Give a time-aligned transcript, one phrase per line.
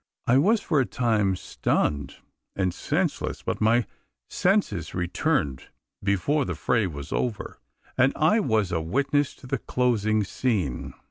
[0.25, 2.15] I was for a time stunned,
[2.55, 3.85] and senseless; but my
[4.31, 5.67] senses returned
[6.03, 7.59] before the fray was over;
[7.99, 10.95] and I was a witness to the closing scene.